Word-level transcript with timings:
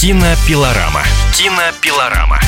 Кинопилорама. 0.00 1.02
Кинопилорама. 1.36 2.38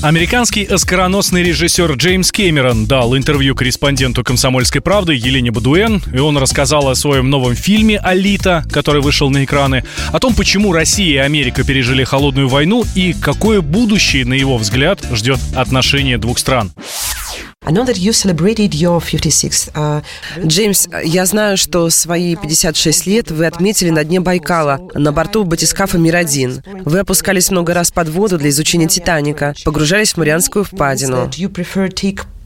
Американский 0.00 0.62
оскароносный 0.62 1.42
режиссер 1.42 1.90
Джеймс 1.94 2.30
Кэмерон 2.30 2.86
дал 2.86 3.16
интервью 3.16 3.56
корреспонденту 3.56 4.22
«Комсомольской 4.22 4.80
правды» 4.80 5.14
Елене 5.14 5.50
Бадуэн, 5.50 6.00
и 6.14 6.18
он 6.20 6.38
рассказал 6.38 6.88
о 6.88 6.94
своем 6.94 7.30
новом 7.30 7.56
фильме 7.56 7.98
«Алита», 7.98 8.64
который 8.70 9.02
вышел 9.02 9.28
на 9.28 9.44
экраны, 9.44 9.84
о 10.12 10.20
том, 10.20 10.36
почему 10.36 10.72
Россия 10.72 11.14
и 11.14 11.24
Америка 11.24 11.64
пережили 11.64 12.04
холодную 12.04 12.46
войну 12.48 12.84
и 12.94 13.12
какое 13.12 13.60
будущее, 13.60 14.24
на 14.24 14.34
его 14.34 14.56
взгляд, 14.56 15.00
ждет 15.10 15.40
отношения 15.56 16.16
двух 16.16 16.38
стран. 16.38 16.70
Uh, 19.74 20.02
Джеймс, 20.38 20.88
я 21.02 21.26
знаю, 21.26 21.56
что 21.56 21.90
свои 21.90 22.36
56 22.36 23.06
лет 23.06 23.30
вы 23.32 23.46
отметили 23.46 23.90
на 23.90 24.04
дне 24.04 24.20
Байкала, 24.20 24.88
на 24.94 25.10
борту 25.12 25.42
батискафа 25.44 25.98
«Мир-1». 25.98 26.84
Вы 26.84 27.00
опускались 27.00 27.50
много 27.50 27.74
раз 27.74 27.90
под 27.90 28.08
воду 28.08 28.38
для 28.38 28.50
изучения 28.50 28.86
«Титаника», 28.86 29.54
погружались 29.64 30.12
в 30.12 30.16
Марианскую 30.18 30.64
впадину. 30.64 31.28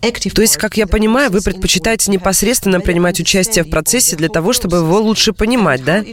То 0.01 0.43
есть, 0.43 0.57
как 0.57 0.77
я 0.77 0.87
понимаю, 0.87 1.31
вы 1.31 1.43
предпочитаете 1.43 2.11
непосредственно 2.11 2.81
принимать 2.81 3.21
участие 3.21 3.65
в 3.65 3.71
процессе 3.71 4.17
для 4.17 4.29
того, 4.29 4.53
чтобы 4.53 4.79
его 4.79 4.99
лучше 5.01 5.33
понимать, 5.33 5.85
да? 5.85 6.05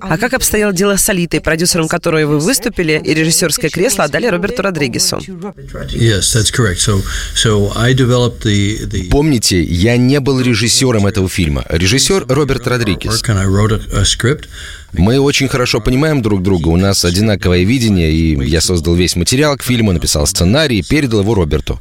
А 0.00 0.18
как 0.18 0.34
обстояло 0.34 0.72
дело 0.72 0.96
с 0.96 1.08
Алитой, 1.08 1.40
продюсером 1.40 1.88
которой 1.88 2.26
вы 2.26 2.38
выступили, 2.38 3.00
и 3.02 3.14
режиссерское 3.14 3.70
кресло 3.70 4.04
отдали 4.04 4.26
Роберту 4.26 4.62
Родригесу? 4.62 5.20
Помните, 9.10 9.62
я 9.62 9.96
не 9.96 10.20
был 10.20 10.40
режиссером 10.40 11.06
этого 11.06 11.28
фильма. 11.28 11.64
Режиссер 11.68 12.26
Роберт 12.28 12.66
Родригес. 12.66 13.22
Мы 14.92 15.20
очень 15.20 15.48
хорошо 15.48 15.80
понимаем 15.80 16.22
друг 16.22 16.42
друга, 16.42 16.68
у 16.68 16.76
нас 16.76 17.04
одинаковое 17.04 17.62
видение, 17.62 18.10
и 18.10 18.48
я 18.48 18.60
создал 18.60 18.94
весь 18.94 19.16
материал 19.16 19.56
к 19.56 19.62
фильму, 19.62 19.92
написал 19.92 20.26
сценарий 20.26 20.80
и 20.80 20.82
передал 20.82 21.20
его 21.20 21.34
Роберту. 21.34 21.80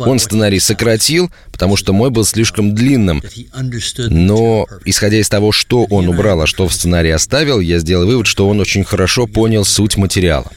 Он 0.00 0.18
сценарий 0.18 0.60
сократил, 0.60 1.30
потому 1.52 1.76
что 1.76 1.92
мой 1.92 2.10
был 2.10 2.24
слишком 2.24 2.74
длинным. 2.74 3.22
Но, 4.08 4.66
исходя 4.84 5.18
из 5.18 5.28
того, 5.28 5.52
что 5.52 5.84
он 5.84 6.08
убрал, 6.08 6.42
а 6.42 6.46
что 6.46 6.66
в 6.66 6.72
сценарии 6.74 7.10
оставил, 7.10 7.60
я 7.60 7.78
сделал 7.78 8.06
вывод, 8.06 8.26
что 8.26 8.48
он 8.48 8.60
очень 8.60 8.84
хорошо 8.84 9.26
понял 9.26 9.64
суть 9.64 9.96
материала. 9.96 10.50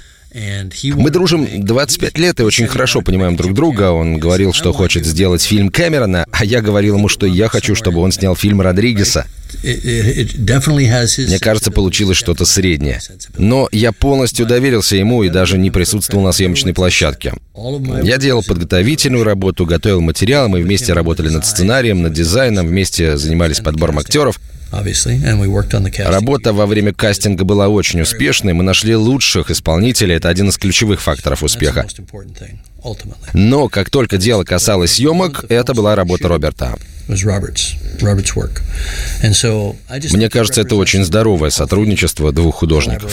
Мы 0.95 1.09
дружим 1.09 1.47
25 1.65 2.17
лет 2.17 2.39
и 2.39 2.43
очень 2.43 2.67
хорошо 2.67 3.01
понимаем 3.01 3.35
друг 3.35 3.53
друга. 3.53 3.91
Он 3.91 4.17
говорил, 4.19 4.53
что 4.53 4.73
хочет 4.73 5.05
сделать 5.05 5.41
фильм 5.41 5.69
Кэмерона, 5.69 6.25
а 6.31 6.45
я 6.45 6.61
говорил 6.61 6.97
ему, 6.97 7.07
что 7.07 7.25
я 7.25 7.47
хочу, 7.47 7.75
чтобы 7.75 8.01
он 8.01 8.11
снял 8.11 8.35
фильм 8.35 8.61
Родригеса. 8.61 9.25
Мне 11.27 11.39
кажется, 11.39 11.71
получилось 11.71 12.17
что-то 12.17 12.45
среднее. 12.45 12.99
Но 13.37 13.67
я 13.71 13.91
полностью 13.91 14.45
доверился 14.45 14.95
ему 14.95 15.23
и 15.23 15.29
даже 15.29 15.57
не 15.57 15.71
присутствовал 15.71 16.23
на 16.23 16.31
съемочной 16.31 16.73
площадке. 16.73 17.33
Я 18.03 18.17
делал 18.17 18.43
подготовительную 18.43 19.23
работу, 19.23 19.65
готовил 19.65 20.01
материал, 20.01 20.47
мы 20.49 20.61
вместе 20.61 20.93
работали 20.93 21.29
над 21.29 21.45
сценарием, 21.45 22.01
над 22.01 22.13
дизайном, 22.13 22.67
вместе 22.67 23.17
занимались 23.17 23.59
подбором 23.59 23.99
актеров. 23.99 24.39
Работа 26.11 26.51
во 26.51 26.65
время 26.65 26.93
кастинга 26.93 27.45
была 27.45 27.69
очень 27.69 28.01
успешной. 28.01 28.51
Мы 28.53 28.63
нашли 28.63 28.95
лучших 28.95 29.49
исполнителей. 29.49 30.15
Это 30.15 30.27
один 30.29 30.49
из 30.49 30.57
ключевых 30.57 31.01
факторов 31.01 31.41
успеха. 31.43 31.87
Но 33.33 33.69
как 33.69 33.89
только 33.89 34.17
дело 34.17 34.43
касалось 34.43 34.93
съемок, 34.93 35.45
это 35.49 35.73
была 35.73 35.95
работа 35.95 36.27
Роберта. 36.27 36.77
Мне 40.13 40.29
кажется, 40.29 40.61
это 40.61 40.75
очень 40.75 41.03
здоровое 41.03 41.49
сотрудничество 41.49 42.31
двух 42.31 42.55
художников. 42.55 43.11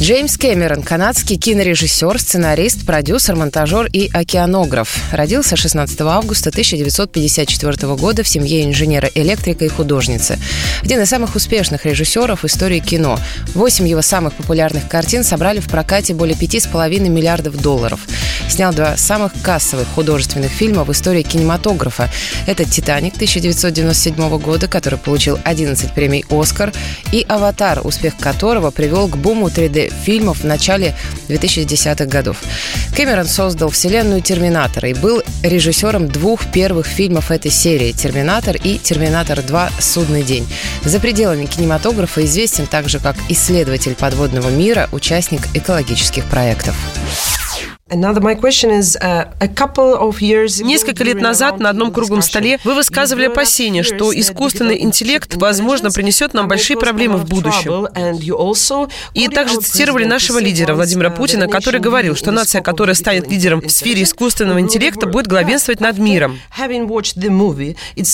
Джеймс 0.00 0.36
Кэмерон– 0.36 0.82
канадский 0.84 1.36
кинорежиссер, 1.36 2.18
сценарист, 2.18 2.84
продюсер, 2.84 3.36
монтажер 3.36 3.86
и 3.86 4.10
океанограф. 4.12 4.98
Родился 5.12 5.54
16 5.56 6.00
августа 6.00 6.50
1954 6.50 7.94
года 7.94 8.24
в 8.24 8.28
семье 8.28 8.64
инженера-электрика 8.64 9.64
и 9.64 9.68
художницы. 9.68 10.38
Один 10.82 11.00
из 11.00 11.08
самых 11.08 11.36
успешных 11.36 11.86
режиссеров 11.86 12.44
истории 12.44 12.80
кино. 12.80 13.20
Восемь 13.54 13.86
его 13.86 14.02
самых 14.02 14.34
популярных 14.34 14.88
картин 14.88 15.22
собрали 15.22 15.60
в 15.60 15.68
прокате 15.68 16.12
более 16.12 16.36
5,5 16.36 17.08
миллиардов 17.08 17.56
долларов. 17.62 18.00
Снял 18.48 18.72
два 18.72 18.96
самых 18.96 19.32
кассовых 19.42 19.88
художественных 19.94 20.52
фильма 20.52 20.84
в 20.84 20.92
истории 20.92 21.22
кинематографа. 21.22 22.08
Это 22.46 22.64
«Титаник» 22.64 23.14
1997 23.14 24.38
года, 24.38 24.68
который 24.68 24.98
получил 24.98 25.38
11 25.44 25.92
премий 25.92 26.24
«Оскар», 26.30 26.72
и 27.12 27.24
«Аватар», 27.28 27.80
успех 27.84 28.16
которого 28.16 28.70
привел 28.70 29.08
к 29.08 29.16
буму 29.16 29.48
3D 29.48 29.92
фильмов 30.04 30.40
в 30.40 30.44
начале 30.44 30.94
2010-х 31.28 32.04
годов. 32.06 32.38
Кэмерон 32.96 33.26
создал 33.26 33.70
вселенную 33.70 34.20
Терминатора 34.20 34.88
и 34.88 34.94
был 34.94 35.22
режиссером 35.42 36.08
двух 36.08 36.44
первых 36.52 36.86
фильмов 36.86 37.30
этой 37.30 37.50
серии 37.50 37.92
«Терминатор» 37.92 38.56
и 38.56 38.78
«Терминатор 38.78 39.42
2. 39.42 39.70
Судный 39.80 40.22
день». 40.22 40.46
За 40.84 41.00
пределами 41.00 41.46
кинематографа 41.46 42.24
известен 42.24 42.66
также 42.66 43.00
как 43.00 43.16
исследователь 43.28 43.94
подводного 43.94 44.50
мира, 44.50 44.88
участник 44.92 45.42
экологических 45.54 46.24
проектов. 46.26 46.76
Uh, 47.90 47.96
Несколько 50.64 51.04
лет 51.04 51.20
назад 51.20 51.60
на 51.60 51.68
одном 51.68 51.92
круглом 51.92 52.22
столе 52.22 52.58
вы 52.64 52.74
высказывали 52.74 53.26
опасения, 53.26 53.82
что 53.82 54.10
искусственный 54.18 54.82
интеллект, 54.82 55.34
возможно, 55.36 55.90
принесет 55.90 56.32
нам 56.32 56.48
большие 56.48 56.78
проблемы 56.78 57.18
в 57.18 57.26
будущем. 57.26 57.86
И 59.12 59.28
также 59.28 59.60
цитировали 59.60 60.04
нашего 60.04 60.38
лидера 60.38 60.74
Владимира 60.74 61.10
Путина, 61.10 61.46
который 61.46 61.78
говорил, 61.78 62.16
что 62.16 62.30
нация, 62.30 62.62
которая 62.62 62.94
станет 62.94 63.30
лидером 63.30 63.60
в 63.60 63.68
сфере 63.68 64.04
искусственного 64.04 64.60
интеллекта, 64.60 65.06
будет 65.06 65.26
главенствовать 65.26 65.80
над 65.80 65.98
миром. 65.98 66.40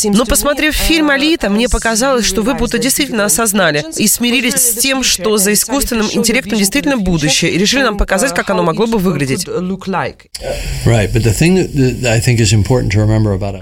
Но 0.04 0.25
посмотрев 0.25 0.75
фильм 0.75 1.10
«Алита», 1.10 1.48
мне 1.48 1.69
показалось, 1.69 2.26
что 2.26 2.42
вы 2.42 2.54
будто 2.54 2.78
действительно 2.78 3.25
осознали 3.25 3.84
и 3.97 4.09
смирились 4.09 4.56
с 4.56 4.75
тем, 4.75 5.04
что 5.04 5.36
за 5.36 5.53
искусственным 5.53 6.09
интеллектом 6.10 6.59
действительно 6.59 6.97
будущее, 6.97 7.53
и 7.53 7.59
решили 7.59 7.82
нам 7.82 7.97
показать, 7.97 8.34
как 8.34 8.50
оно 8.50 8.64
могло 8.64 8.88
бы 8.88 8.98
выглядеть. 8.98 9.47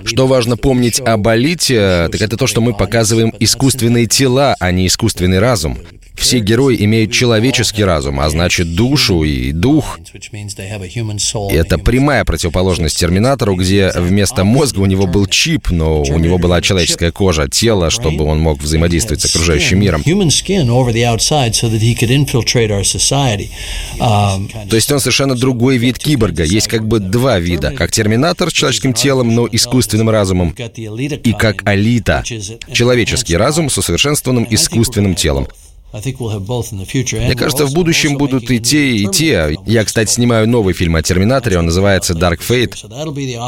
Что 0.05 0.27
важно 0.27 0.57
помнить 0.57 1.01
об 1.01 1.27
Алите, 1.29 2.09
так 2.11 2.21
это 2.21 2.37
то, 2.37 2.47
что 2.47 2.61
мы 2.61 2.75
показываем 2.75 3.33
искусственные 3.41 4.07
тела, 4.07 4.55
а 4.59 4.71
не 4.71 4.87
искусственный 4.87 5.39
разум. 5.39 5.79
Все 6.19 6.41
герои 6.41 6.77
имеют 6.85 7.13
человеческий 7.13 7.85
разум, 7.85 8.21
а 8.21 8.29
значит 8.29 8.75
душу 8.75 9.23
и 9.23 9.53
дух. 9.53 9.99
И 11.51 11.55
это 11.55 11.79
прямая 11.79 12.25
противоположность 12.25 12.99
Терминатору, 12.99 13.55
где 13.55 13.93
вместо 13.95 14.45
мозга 14.45 14.81
у 14.81 14.87
него 14.87 15.07
был 15.07 15.27
чип, 15.27 15.71
но 15.71 16.03
у 16.03 16.19
него 16.19 16.39
была 16.39 16.61
человеческая 16.61 17.13
кожа, 17.13 17.49
тело, 17.49 17.91
чтобы 17.91 18.25
он 18.25 18.41
мог 18.41 18.61
взаимодействовать 18.61 19.23
с 19.23 19.27
окружающим 19.27 19.81
миром. 19.81 20.03
То 24.69 24.77
есть 24.77 24.93
он 24.93 25.01
совершенно 25.01 25.35
другой 25.35 25.77
вид 25.77 25.99
киборга. 25.99 26.45
Есть 26.45 26.69
как 26.69 26.87
бы 26.87 26.99
два 26.99 27.39
вида. 27.39 27.73
Как 27.73 27.91
Терминатор 27.91 28.51
с 28.51 28.53
человеческим 28.53 28.93
телом, 28.93 29.35
но 29.35 29.49
искусственным 29.51 30.11
разумом. 30.11 30.55
И 30.77 31.33
как 31.33 31.67
Алита. 31.67 32.25
Человеческий 32.73 33.37
разум 33.37 33.71
с 33.71 33.79
усовершенствованным 33.79 34.47
искусственным 34.51 35.15
телом. 35.15 35.49
Мне 37.29 37.35
кажется, 37.35 37.65
в 37.65 37.73
будущем 37.73 38.19
будут 38.19 38.51
и 38.51 38.61
те, 38.61 38.91
и 38.97 39.07
те. 39.09 39.57
Я, 39.65 39.85
кстати, 39.85 40.11
снимаю 40.11 40.47
новый 40.47 40.75
фильм 40.75 40.97
о 40.97 41.03
Терминаторе, 41.03 41.59
он 41.59 41.65
называется 41.67 42.13
Dark 42.13 42.41
Fate. 42.47 42.75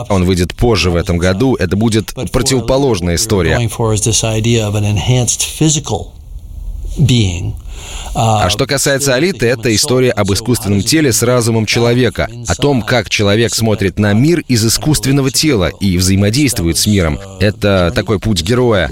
Он 0.08 0.24
выйдет 0.24 0.54
позже 0.54 0.90
в 0.90 0.96
этом 0.96 1.18
году. 1.18 1.54
Это 1.56 1.76
будет 1.76 2.14
противоположная 2.32 3.16
история. 3.16 3.56
А 8.14 8.48
что 8.50 8.66
касается 8.66 9.14
Алиты, 9.14 9.46
это 9.46 9.74
история 9.74 10.10
об 10.10 10.32
искусственном 10.32 10.82
теле 10.82 11.12
с 11.12 11.22
разумом 11.22 11.66
человека, 11.66 12.28
о 12.46 12.54
том, 12.54 12.82
как 12.82 13.08
человек 13.08 13.54
смотрит 13.54 13.98
на 13.98 14.12
мир 14.12 14.42
из 14.48 14.64
искусственного 14.64 15.30
тела 15.30 15.70
и 15.80 15.96
взаимодействует 15.96 16.76
с 16.76 16.86
миром. 16.86 17.18
Это 17.38 17.92
такой 17.94 18.18
путь 18.18 18.42
героя. 18.42 18.90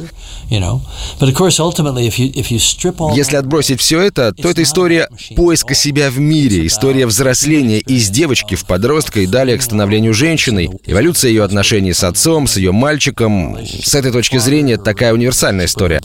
Если 3.14 3.36
отбросить 3.36 3.80
все 3.80 4.00
это, 4.00 4.32
то 4.32 4.48
это 4.48 4.62
история 4.62 5.08
поиска 5.36 5.74
себя 5.74 6.10
в 6.10 6.18
мире, 6.18 6.66
история 6.66 7.06
взросления 7.06 7.80
из 7.80 8.08
девочки 8.08 8.54
в 8.54 8.64
подростка 8.64 9.20
и 9.20 9.26
далее 9.26 9.58
к 9.58 9.62
становлению 9.62 10.14
женщиной, 10.14 10.70
эволюция 10.86 11.30
ее 11.30 11.44
отношений 11.44 11.92
с 11.92 12.02
отцом, 12.02 12.46
с 12.46 12.56
ее 12.56 12.72
мальчиком. 12.72 13.58
С 13.66 13.94
этой 13.94 14.10
точки 14.10 14.38
зрения, 14.38 14.78
такая 14.78 15.12
универсальная 15.12 15.66
история. 15.66 16.00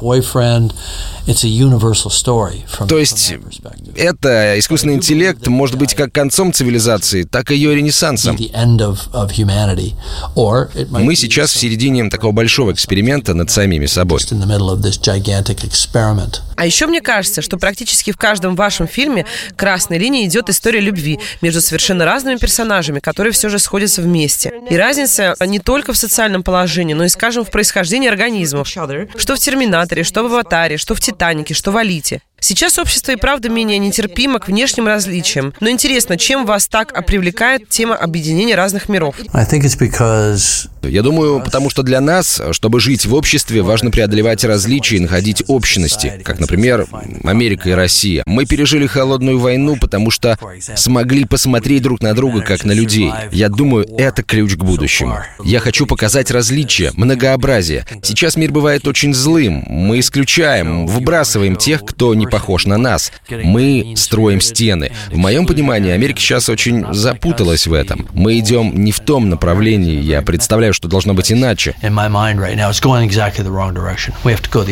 То 2.88 2.98
есть 2.98 3.34
это 3.96 4.60
искусственный 4.60 4.96
интеллект 4.96 5.48
может 5.48 5.78
быть 5.78 5.94
как 5.94 6.12
концом 6.12 6.54
цивилизации, 6.54 7.24
так 7.24 7.52
и 7.52 7.56
ее 7.56 7.76
ренессансом. 7.76 8.38
Мы 10.90 11.16
сейчас 11.16 11.52
в 11.52 11.58
середине 11.58 12.10
такого 12.10 12.32
большого 12.32 12.72
эксперимента 12.72 13.34
над 13.34 13.50
самими 13.52 13.86
собой. 13.86 14.20
А 16.56 16.66
еще 16.66 16.88
мне 16.88 17.02
кажется, 17.02 17.42
что 17.42 17.58
практически 17.58 18.12
в 18.12 18.18
каждом 18.18 18.56
вашем 18.56 18.88
фильме 18.88 19.26
красной 19.56 19.98
линией 19.98 20.28
идет 20.28 20.50
история 20.50 20.80
любви 20.80 21.20
между 21.42 21.62
совершенно 21.62 22.06
разными 22.06 22.38
персонажами, 22.38 23.00
которые 23.00 23.34
все 23.34 23.50
же 23.50 23.60
сходятся 23.60 24.02
вместе. 24.02 24.52
И 24.70 24.76
разница 24.78 25.36
не 25.46 25.60
только 25.60 25.94
в 25.94 25.98
социальном 25.98 26.44
положении, 26.44 26.94
но 26.94 27.06
и, 27.06 27.10
скажем, 27.10 27.44
в 27.46 27.52
происхождении 27.52 28.10
организмов. 28.10 28.68
Что 28.68 29.36
в 29.36 29.40
«Терминаторе», 29.40 30.04
что 30.04 30.24
в 30.24 30.28
«Аватаре», 30.28 30.78
что 30.78 30.96
в 30.96 31.00
«Титанике», 31.00 31.54
что 31.54 31.72
в 31.72 31.78
«Алите». 31.78 32.22
Сейчас 32.44 32.78
общество 32.78 33.14
и 33.14 33.16
правда 33.16 33.48
менее 33.48 33.78
нетерпимо 33.78 34.38
к 34.38 34.50
внешним 34.50 34.86
различиям. 34.86 35.54
Но 35.62 35.70
интересно, 35.70 36.18
чем 36.18 36.46
вас 36.46 36.68
так 36.68 37.06
привлекает 37.06 37.70
тема 37.70 37.96
объединения 37.96 38.56
разных 38.56 38.90
миров? 38.90 39.16
Я 40.82 41.02
думаю, 41.02 41.42
потому 41.42 41.70
что 41.70 41.84
для 41.84 42.02
нас, 42.02 42.42
чтобы 42.52 42.82
жить 42.82 43.06
в 43.06 43.14
обществе, 43.14 43.62
важно 43.62 43.92
преодолевать 43.92 44.44
различия 44.44 44.98
и 44.98 45.00
находить 45.00 45.42
общности. 45.48 46.22
Как, 46.26 46.42
например, 46.42 46.86
Америка 47.24 47.70
и 47.70 47.72
Россия. 47.72 48.24
Мы 48.26 48.46
пережили 48.46 48.88
холодную 48.88 49.40
войну, 49.40 49.78
потому 49.78 50.12
что 50.12 50.38
смогли 50.76 51.24
посмотреть 51.24 51.84
друг 51.84 52.02
на 52.02 52.14
друга, 52.14 52.42
как 52.42 52.66
на 52.66 52.74
людей. 52.74 53.14
Я 53.32 53.48
думаю, 53.48 53.88
это 53.98 54.22
ключ 54.22 54.56
к 54.56 54.64
будущему. 54.66 55.20
Я 55.46 55.62
хочу 55.62 55.86
показать 55.86 56.30
различия, 56.30 56.92
многообразие. 56.96 57.86
Сейчас 58.04 58.36
мир 58.36 58.52
бывает 58.52 58.86
очень 58.86 59.14
злым. 59.14 59.64
Мы 59.70 60.02
исключаем, 60.02 60.88
выбрасываем 60.88 61.56
тех, 61.56 61.86
кто 61.86 62.14
не 62.14 62.28
похож 62.34 62.66
на 62.66 62.78
нас. 62.80 63.12
Мы 63.30 63.94
строим 63.96 64.42
стены. 64.42 64.92
В 65.12 65.18
моем 65.18 65.46
понимании, 65.46 65.92
Америка 65.92 66.20
сейчас 66.20 66.50
очень 66.50 66.84
запуталась 66.92 67.68
в 67.68 67.74
этом. 67.74 68.08
Мы 68.14 68.40
идем 68.40 68.74
не 68.74 68.92
в 68.92 69.02
том 69.02 69.30
направлении. 69.30 70.02
Я 70.02 70.24
представляю, 70.24 70.74
что 70.74 70.88
должно 70.88 71.14
быть 71.14 71.32
иначе. 71.32 71.76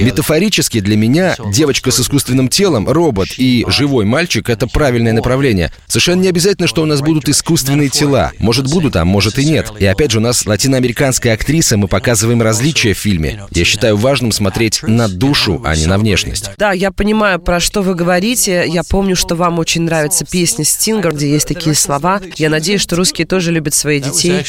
Метафорически 0.08 0.80
для 0.80 0.98
меня 0.98 1.36
девочка 1.54 1.92
с 1.92 2.00
искусственным 2.00 2.48
телом, 2.48 2.90
робот 2.90 3.30
и 3.38 3.64
живой 3.68 4.06
мальчик— 4.06 4.50
это 4.50 4.66
правильное 4.66 5.14
направление. 5.14 5.72
Совершенно 5.86 6.22
не 6.22 6.30
обязательно, 6.30 6.68
что 6.68 6.82
у 6.82 6.88
нас 6.88 7.02
будут 7.02 7.30
искусственные 7.30 7.90
тела. 7.90 8.32
Может, 8.40 8.72
будут, 8.72 8.96
а 8.96 9.06
может 9.06 9.38
и 9.38 9.46
нет. 9.46 9.72
И 9.78 9.86
опять 9.86 10.10
же, 10.10 10.18
у 10.18 10.22
нас 10.22 10.48
латиноамериканская 10.48 11.36
актриса, 11.36 11.78
мы 11.78 11.88
показываем 11.88 12.42
различия 12.42 12.96
в 12.96 12.98
фильме. 12.98 13.44
Я 13.52 13.66
считаю 13.66 13.98
важным 13.98 14.32
смотреть 14.32 14.82
на 14.82 15.08
душу, 15.08 15.62
а 15.64 15.76
не 15.76 15.86
на 15.86 16.00
внешность. 16.00 16.50
Да, 16.58 16.72
я 16.72 16.92
понимаю, 16.92 17.40
про 17.52 17.60
что 17.60 17.82
вы 17.82 17.96
говорите. 17.96 18.64
Я 18.66 18.82
помню, 18.82 19.14
что 19.14 19.36
вам 19.36 19.60
очень 19.60 19.82
нравится 19.82 20.24
песня 20.24 20.64
Стинга, 20.64 21.10
где 21.10 21.30
есть 21.30 21.50
такие 21.50 21.76
слова. 21.76 22.22
Я 22.38 22.50
надеюсь, 22.50 22.80
что 22.80 22.96
русские 22.96 23.28
тоже 23.28 23.52
любят 23.52 23.74
своих 23.74 24.06
детей. 24.06 24.42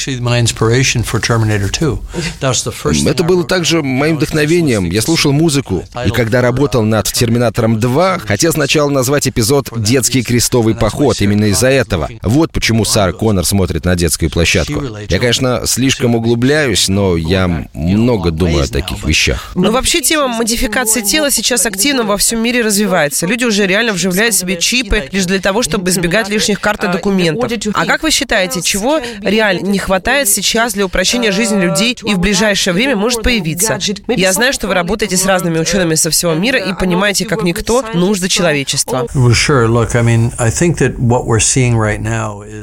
Это 3.07 3.25
было 3.25 3.43
также 3.43 3.83
моим 3.83 4.19
вдохновением. 4.19 4.85
Я 4.85 5.03
слушал 5.03 5.33
музыку, 5.33 5.85
и 6.07 6.11
когда 6.11 6.43
работал 6.43 6.85
над 6.85 7.13
«Терминатором 7.13 7.79
2», 7.79 8.21
хотел 8.25 8.53
сначала 8.53 8.89
назвать 8.89 9.27
эпизод 9.27 9.71
«Детский 9.77 10.23
крестовый 10.23 10.77
поход» 10.77 11.21
именно 11.21 11.47
из-за 11.47 11.71
этого. 11.71 12.09
Вот 12.23 12.53
почему 12.53 12.85
Сара 12.85 13.13
Коннор 13.13 13.45
смотрит 13.45 13.85
на 13.85 13.97
детскую 13.97 14.31
площадку. 14.31 14.81
Я, 15.09 15.19
конечно, 15.19 15.63
слишком 15.67 16.15
углубляюсь, 16.15 16.87
но 16.87 17.17
я 17.17 17.67
много 17.75 18.31
думаю 18.31 18.63
о 18.63 18.69
таких 18.69 19.03
вещах. 19.03 19.51
Но 19.57 19.73
вообще 19.73 20.03
тема 20.03 20.29
модификации 20.29 21.01
тела 21.01 21.33
сейчас 21.33 21.67
активно 21.67 22.05
во 22.05 22.17
всем 22.17 22.41
мире 22.41 22.63
развивается 22.63 22.92
развивается. 22.93 23.27
Люди 23.27 23.45
уже 23.45 23.67
реально 23.67 23.93
вживляют 23.93 24.35
себе 24.35 24.57
чипы 24.57 25.09
лишь 25.11 25.27
для 25.27 25.41
того, 25.41 25.63
чтобы 25.63 25.91
избегать 25.91 26.29
лишних 26.29 26.61
карт 26.61 26.85
и 26.85 26.89
документов. 26.89 27.51
А 27.75 27.87
как 27.87 28.03
вы 28.03 28.11
считаете, 28.11 28.63
чего 28.63 29.01
реально 29.23 29.67
не 29.67 29.79
хватает 29.79 30.29
сейчас 30.29 30.75
для 30.75 30.85
упрощения 30.87 31.33
жизни 31.33 31.61
людей 31.61 31.97
и 32.05 32.15
в 32.15 32.19
ближайшее 32.19 32.75
время 32.75 32.97
может 32.97 33.23
появиться? 33.23 33.79
Я 34.09 34.33
знаю, 34.33 34.53
что 34.53 34.69
вы 34.69 34.75
работаете 34.75 35.17
с 35.17 35.27
разными 35.27 35.59
учеными 35.59 35.95
со 35.95 36.11
всего 36.11 36.35
мира 36.35 36.59
и 36.59 36.73
понимаете, 36.75 37.25
как 37.25 37.43
никто, 37.43 37.85
нужды 37.95 38.29
человечества. 38.29 39.07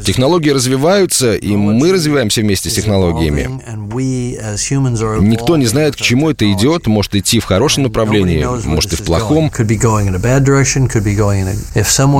Технологии 0.05 0.49
развиваются, 0.51 1.35
и 1.35 1.55
мы 1.55 1.91
развиваемся 1.91 2.41
вместе 2.41 2.69
с 2.69 2.73
технологиями. 2.73 3.49
Никто 5.21 5.57
не 5.57 5.65
знает, 5.65 5.95
к 5.95 5.99
чему 5.99 6.29
это 6.29 6.51
идет, 6.51 6.87
может 6.87 7.15
идти 7.15 7.39
в 7.39 7.45
хорошем 7.45 7.83
направлении, 7.83 8.45
может 8.67 8.93
и 8.93 8.95
в 8.95 9.03
плохом. 9.03 9.51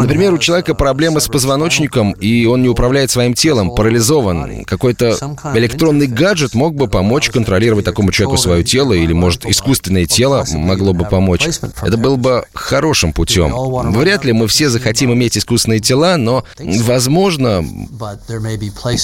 Например, 0.07 0.33
у 0.33 0.37
человека 0.37 0.75
проблемы 0.75 1.21
с 1.21 1.27
позвоночником, 1.27 2.11
и 2.13 2.45
он 2.45 2.61
не 2.61 2.69
управляет 2.69 3.11
своим 3.11 3.33
телом, 3.33 3.75
парализован. 3.75 4.63
Какой-то 4.65 5.17
электронный 5.55 6.07
гаджет 6.07 6.53
мог 6.53 6.75
бы 6.75 6.87
помочь 6.87 7.29
контролировать 7.29 7.85
такому 7.85 8.11
человеку 8.11 8.37
свое 8.37 8.63
тело, 8.63 8.93
или, 8.93 9.13
может, 9.13 9.45
искусственное 9.45 10.05
тело 10.05 10.45
могло 10.53 10.93
бы 10.93 11.05
помочь. 11.05 11.47
Это 11.81 11.97
было 11.97 12.15
бы 12.15 12.45
хорошим 12.53 13.13
путем. 13.13 13.53
Вряд 13.91 14.25
ли 14.25 14.33
мы 14.33 14.47
все 14.47 14.69
захотим 14.69 15.13
иметь 15.13 15.37
искусственные 15.37 15.79
тела, 15.79 16.17
но, 16.17 16.43
возможно, 16.59 17.63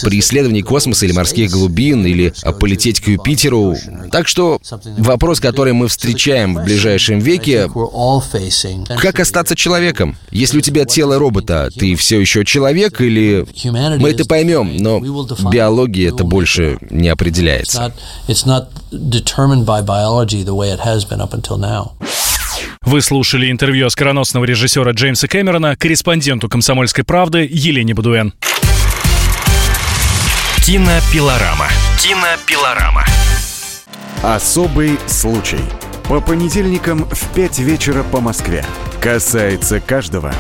при 0.03 0.19
исследовании 0.19 0.61
космоса 0.61 1.05
или 1.05 1.13
морских 1.13 1.51
глубин, 1.51 2.05
или 2.05 2.33
полететь 2.59 2.99
к 2.99 3.07
Юпитеру. 3.07 3.75
Так 4.11 4.27
что 4.27 4.59
вопрос, 4.97 5.39
который 5.39 5.73
мы 5.73 5.88
встречаем 5.88 6.55
в 6.55 6.63
ближайшем 6.63 7.19
веке, 7.19 7.69
как 8.98 9.19
остаться 9.19 9.56
человеком? 9.56 10.18
Если 10.31 10.57
у 10.57 10.62
тебя 10.62 10.86
тело 10.86 11.18
робота, 11.19 11.69
ты 11.75 11.95
все 11.95 12.19
еще 12.19 12.45
человек 12.45 13.01
или... 13.01 13.45
Мы 14.00 14.10
это 14.10 14.25
поймем, 14.25 14.77
но 14.77 15.00
биология 15.50 16.10
это 16.10 16.24
больше 16.24 16.77
не 16.89 17.10
определяется. 17.10 17.94
Вы 22.81 23.01
слушали 23.01 23.51
интервью 23.51 23.88
оскароносного 23.88 24.45
режиссера 24.45 24.92
Джеймса 24.92 25.27
Кэмерона, 25.27 25.75
корреспонденту 25.75 26.48
«Комсомольской 26.48 27.04
правды» 27.04 27.48
Елене 27.51 27.94
Бадуэн. 27.95 28.33
Кинопилорама. 30.66 31.68
Кинопилорама. 32.01 33.06
Особый 34.24 34.98
случай. 35.07 35.60
По 36.07 36.21
понедельникам 36.21 37.05
в 37.05 37.33
5 37.33 37.59
вечера 37.59 38.03
по 38.03 38.21
Москве. 38.21 38.63
Касается 39.01 39.79
каждого. 39.79 40.31